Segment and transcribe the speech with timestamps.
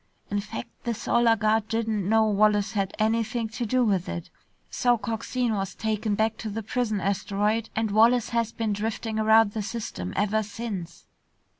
[0.31, 4.31] In fact, the Solar Guard didn't know Wallace had anything to do with it.
[4.71, 9.51] So Coxine was taken back to the prison asteroid, and Wallace has been driftin' around
[9.51, 11.05] the system ever since."